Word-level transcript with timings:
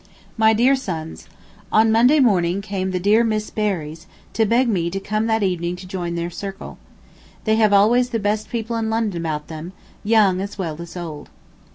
MY 0.35 0.53
DEAR 0.53 0.75
SONS:... 0.75 1.27
On 1.71 1.91
Monday 1.91 2.19
morning 2.19 2.59
came 2.61 2.89
the 2.89 2.99
dear 2.99 3.23
Miss 3.23 3.51
Berrys, 3.51 4.07
to 4.33 4.47
beg 4.47 4.67
me 4.67 4.89
to 4.89 4.99
come 4.99 5.27
that 5.27 5.43
evening 5.43 5.75
to 5.75 5.85
join 5.85 6.15
their 6.15 6.31
circle. 6.31 6.79
They 7.43 7.57
have 7.57 7.71
always 7.71 8.09
the 8.09 8.17
best 8.17 8.49
people 8.49 8.75
in 8.77 8.89
London 8.89 9.21
about 9.21 9.47
them, 9.47 9.73
young 10.03 10.41
as 10.41 10.57
well 10.57 10.81
as 10.81 10.97
old. 10.97 11.29